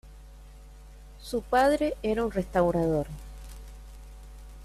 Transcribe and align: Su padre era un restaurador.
Su 1.21 1.43
padre 1.43 1.93
era 2.01 2.25
un 2.25 2.31
restaurador. 2.31 3.05